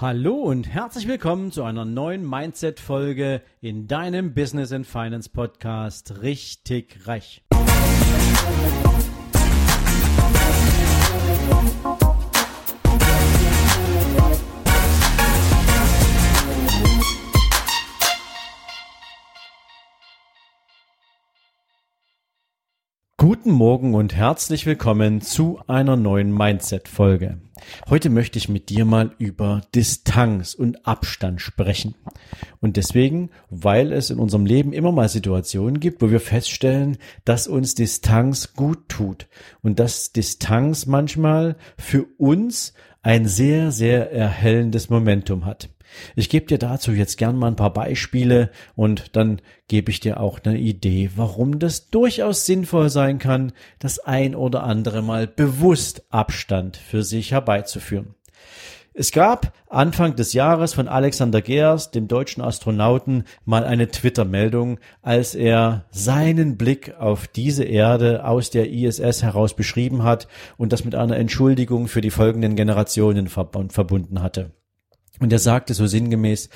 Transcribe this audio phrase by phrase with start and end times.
[0.00, 7.06] Hallo und herzlich willkommen zu einer neuen Mindset-Folge in deinem Business and Finance Podcast Richtig
[7.06, 7.42] Reich.
[23.42, 27.38] Guten Morgen und herzlich willkommen zu einer neuen Mindset-Folge.
[27.88, 31.94] Heute möchte ich mit dir mal über Distanz und Abstand sprechen.
[32.60, 37.48] Und deswegen, weil es in unserem Leben immer mal Situationen gibt, wo wir feststellen, dass
[37.48, 39.26] uns Distanz gut tut
[39.62, 45.70] und dass Distanz manchmal für uns ein sehr, sehr erhellendes Momentum hat.
[46.16, 50.20] Ich gebe dir dazu jetzt gern mal ein paar Beispiele und dann gebe ich dir
[50.20, 56.02] auch eine Idee, warum das durchaus sinnvoll sein kann, das ein oder andere Mal bewusst
[56.10, 58.14] Abstand für sich herbeizuführen.
[58.92, 65.36] Es gab Anfang des Jahres von Alexander Geers, dem deutschen Astronauten, mal eine Twitter-Meldung, als
[65.36, 70.96] er seinen Blick auf diese Erde aus der ISS heraus beschrieben hat und das mit
[70.96, 74.50] einer Entschuldigung für die folgenden Generationen verbunden hatte.
[75.20, 76.48] Und er sagte so sinngemäß,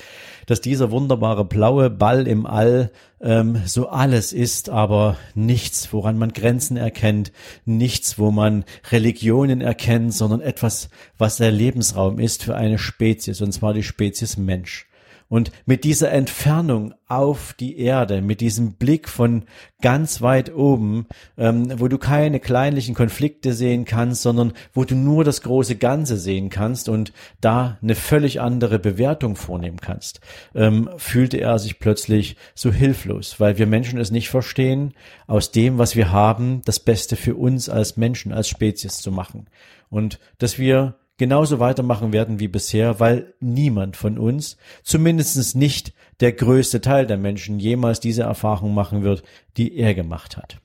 [0.47, 2.91] dass dieser wunderbare blaue Ball im All
[3.21, 7.31] ähm, so alles ist, aber nichts, woran man Grenzen erkennt,
[7.65, 13.51] nichts, wo man Religionen erkennt, sondern etwas, was der Lebensraum ist für eine Spezies, und
[13.51, 14.87] zwar die Spezies Mensch.
[15.27, 19.45] Und mit dieser Entfernung auf die Erde, mit diesem Blick von
[19.81, 25.23] ganz weit oben, ähm, wo du keine kleinlichen Konflikte sehen kannst, sondern wo du nur
[25.23, 30.19] das große Ganze sehen kannst und da eine völlig andere Bewertung vornehmen kannst,
[30.53, 34.93] ähm, fühlte er sich plötzlich so hilflos, weil wir Menschen es nicht verstehen,
[35.25, 39.47] aus dem, was wir haben, das Beste für uns als Menschen, als Spezies zu machen.
[39.89, 46.33] Und dass wir genauso weitermachen werden wie bisher, weil niemand von uns, zumindest nicht der
[46.33, 49.23] größte Teil der Menschen, jemals diese Erfahrung machen wird,
[49.57, 50.59] die er gemacht hat.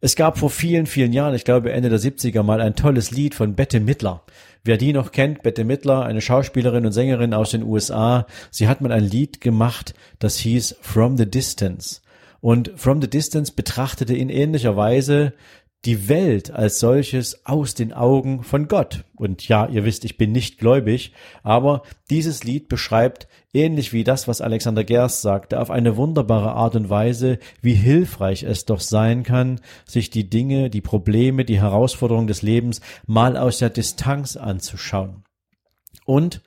[0.00, 3.34] Es gab vor vielen, vielen Jahren, ich glaube Ende der 70er mal ein tolles Lied
[3.34, 4.22] von Bette Midler.
[4.62, 8.80] Wer die noch kennt, Bette Midler, eine Schauspielerin und Sängerin aus den USA, sie hat
[8.80, 12.00] mal ein Lied gemacht, das hieß From the Distance.
[12.40, 15.32] Und From the Distance betrachtete in ähnlicher Weise
[15.84, 19.04] die Welt als solches aus den Augen von Gott.
[19.14, 21.12] Und ja, ihr wisst, ich bin nicht gläubig,
[21.42, 26.74] aber dieses Lied beschreibt, ähnlich wie das, was Alexander Gerst sagte, auf eine wunderbare Art
[26.74, 32.26] und Weise, wie hilfreich es doch sein kann, sich die Dinge, die Probleme, die Herausforderungen
[32.26, 35.22] des Lebens mal aus der Distanz anzuschauen.
[36.04, 36.42] Und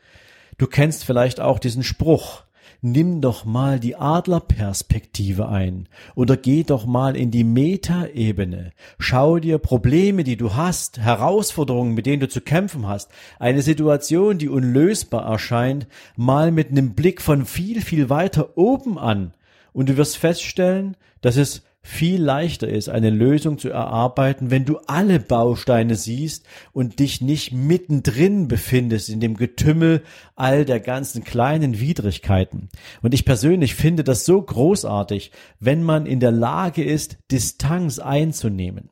[0.58, 2.44] du kennst vielleicht auch diesen Spruch,
[2.82, 8.72] nimm doch mal die Adlerperspektive ein oder geh doch mal in die Metaebene.
[9.00, 14.38] Schau dir Probleme, die du hast, Herausforderungen, mit denen du zu kämpfen hast, eine Situation,
[14.38, 19.34] die unlösbar erscheint, mal mit einem Blick von viel, viel weiter oben an.
[19.74, 24.78] Und du wirst feststellen, dass es viel leichter ist, eine Lösung zu erarbeiten, wenn du
[24.86, 30.04] alle Bausteine siehst und dich nicht mittendrin befindest in dem Getümmel
[30.36, 32.70] all der ganzen kleinen Widrigkeiten.
[33.02, 38.90] Und ich persönlich finde das so großartig, wenn man in der Lage ist, Distanz einzunehmen.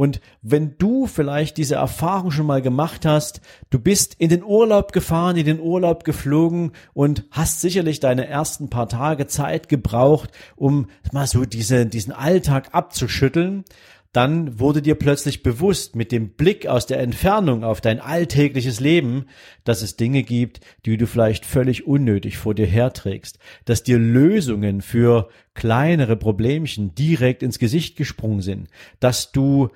[0.00, 4.92] Und wenn du vielleicht diese Erfahrung schon mal gemacht hast, du bist in den Urlaub
[4.92, 10.86] gefahren, in den Urlaub geflogen und hast sicherlich deine ersten paar Tage Zeit gebraucht, um
[11.12, 13.64] mal so diese, diesen Alltag abzuschütteln
[14.12, 19.26] dann wurde dir plötzlich bewusst mit dem Blick aus der Entfernung auf dein alltägliches Leben,
[19.62, 24.80] dass es Dinge gibt, die du vielleicht völlig unnötig vor dir herträgst, dass dir Lösungen
[24.80, 28.68] für kleinere Problemchen direkt ins Gesicht gesprungen sind,
[28.98, 29.68] dass du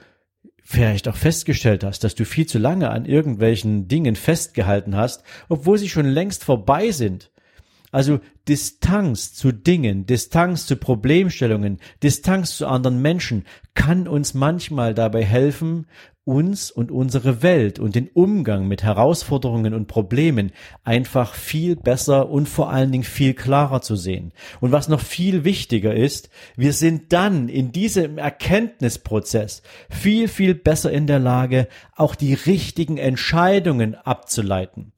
[0.64, 5.78] vielleicht auch festgestellt hast, dass du viel zu lange an irgendwelchen Dingen festgehalten hast, obwohl
[5.78, 7.30] sie schon längst vorbei sind.
[7.94, 8.18] Also
[8.48, 13.44] Distanz zu Dingen, Distanz zu Problemstellungen, Distanz zu anderen Menschen
[13.74, 15.86] kann uns manchmal dabei helfen,
[16.24, 20.50] uns und unsere Welt und den Umgang mit Herausforderungen und Problemen
[20.82, 24.32] einfach viel besser und vor allen Dingen viel klarer zu sehen.
[24.60, 30.90] Und was noch viel wichtiger ist, wir sind dann in diesem Erkenntnisprozess viel, viel besser
[30.90, 34.90] in der Lage, auch die richtigen Entscheidungen abzuleiten.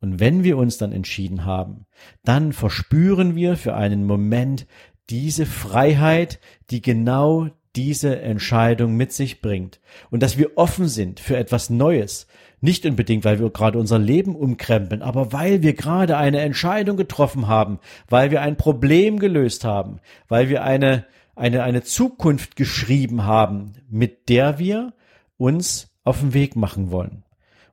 [0.00, 1.86] Und wenn wir uns dann entschieden haben,
[2.24, 4.66] dann verspüren wir für einen Moment
[5.08, 6.40] diese Freiheit,
[6.70, 12.26] die genau diese Entscheidung mit sich bringt und dass wir offen sind für etwas Neues.
[12.62, 17.48] Nicht unbedingt, weil wir gerade unser Leben umkrempeln, aber weil wir gerade eine Entscheidung getroffen
[17.48, 17.78] haben,
[18.08, 21.04] weil wir ein Problem gelöst haben, weil wir eine,
[21.34, 24.94] eine, eine Zukunft geschrieben haben, mit der wir
[25.36, 27.25] uns auf den Weg machen wollen.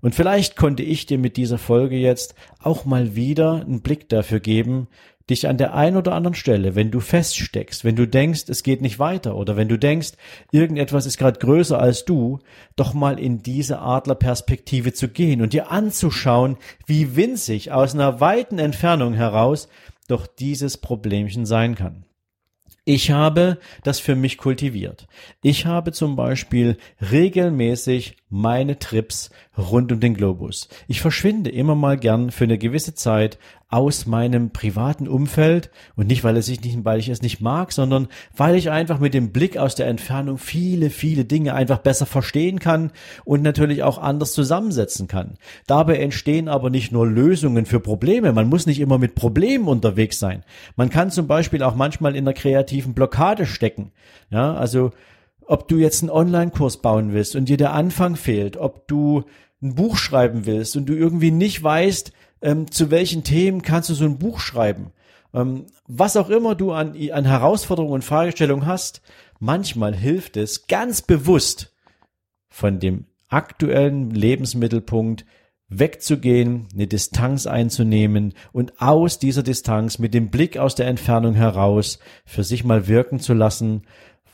[0.04, 4.42] Und vielleicht konnte ich dir mit dieser Folge jetzt auch mal wieder einen Blick dafür
[4.42, 4.90] geben,
[5.30, 8.82] dich an der einen oder anderen Stelle, wenn du feststeckst, wenn du denkst, es geht
[8.82, 10.12] nicht weiter oder wenn du denkst,
[10.52, 12.40] irgendetwas ist gerade größer als du,
[12.76, 18.60] doch mal in diese Adlerperspektive zu gehen und dir anzuschauen, wie winzig aus einer weiten
[18.60, 19.70] Entfernung heraus
[20.10, 22.04] doch dieses Problemchen sein kann.
[22.86, 25.08] Ich habe das für mich kultiviert.
[25.42, 30.68] Ich habe zum Beispiel regelmäßig meine Trips rund um den Globus.
[30.90, 33.40] Ich verschwinde immer mal gern für eine gewisse Zeit
[33.74, 37.72] aus meinem privaten Umfeld und nicht, weil es sich nicht, weil ich es nicht mag,
[37.72, 42.06] sondern weil ich einfach mit dem Blick aus der Entfernung viele, viele Dinge einfach besser
[42.06, 42.92] verstehen kann
[43.26, 45.40] und natürlich auch anders zusammensetzen kann.
[45.66, 48.32] Dabei entstehen aber nicht nur Lösungen für Probleme.
[48.32, 50.44] Man muss nicht immer mit Problemen unterwegs sein.
[50.76, 53.92] Man kann zum Beispiel auch manchmal in einer kreativen Blockade stecken.
[54.30, 54.92] Ja, also
[55.48, 59.24] ob du jetzt einen Online-Kurs bauen willst und dir der Anfang fehlt, ob du
[59.64, 62.12] ein Buch schreiben willst und du irgendwie nicht weißt,
[62.44, 64.92] ähm, zu welchen Themen kannst du so ein Buch schreiben.
[65.34, 69.02] Ähm, was auch immer du an, an Herausforderungen und Fragestellungen hast,
[69.40, 71.74] manchmal hilft es ganz bewusst
[72.50, 75.26] von dem aktuellen Lebensmittelpunkt
[75.70, 81.98] wegzugehen, eine Distanz einzunehmen und aus dieser Distanz mit dem Blick aus der Entfernung heraus
[82.26, 83.84] für sich mal wirken zu lassen,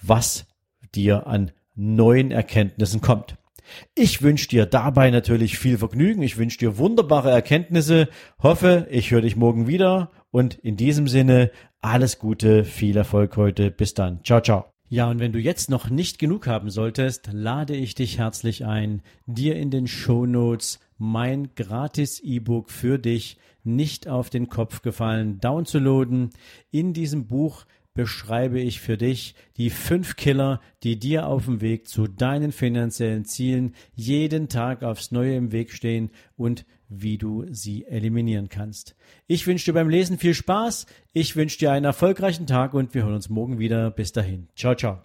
[0.01, 0.47] was
[0.95, 3.38] dir an neuen Erkenntnissen kommt.
[3.95, 6.21] Ich wünsche dir dabei natürlich viel Vergnügen.
[6.21, 8.09] Ich wünsche dir wunderbare Erkenntnisse.
[8.41, 10.11] Hoffe, ich höre dich morgen wieder.
[10.31, 11.51] Und in diesem Sinne,
[11.81, 13.71] alles Gute, viel Erfolg heute.
[13.71, 14.23] Bis dann.
[14.23, 14.65] Ciao, ciao.
[14.91, 19.03] Ja, und wenn du jetzt noch nicht genug haben solltest, lade ich dich herzlich ein,
[19.27, 25.39] dir in den Show Notes mein gratis E-Book für dich nicht auf den Kopf gefallen
[25.39, 26.31] downzuladen.
[26.71, 27.65] In diesem Buch
[27.99, 33.25] beschreibe ich für dich die fünf Killer, die dir auf dem Weg zu deinen finanziellen
[33.25, 38.95] Zielen jeden Tag aufs Neue im Weg stehen und wie du sie eliminieren kannst.
[39.27, 43.03] Ich wünsche dir beim Lesen viel Spaß, ich wünsche dir einen erfolgreichen Tag und wir
[43.03, 43.91] hören uns morgen wieder.
[43.91, 44.47] Bis dahin.
[44.55, 45.01] Ciao, ciao.